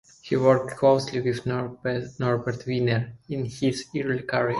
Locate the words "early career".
3.95-4.49